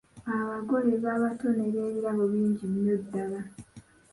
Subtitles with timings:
[0.35, 3.39] Abagole babatonera ebirabo bingi nnyo ddala.